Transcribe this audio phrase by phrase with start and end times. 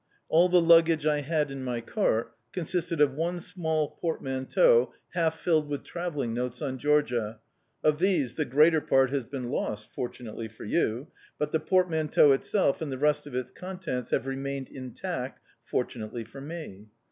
[0.29, 5.69] All the luggage I had in my cart consisted of one small portmanteau half filled
[5.69, 7.39] with travelling notes on Georgia;
[7.83, 12.81] of these the greater part has been lost, fortunately for you; but the portmanteau itself
[12.81, 16.87] and the rest of its contents have remained intact, fortunately for me.